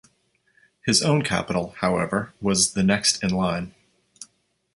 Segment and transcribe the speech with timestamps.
[0.83, 3.75] His own capital, however, was the next in line.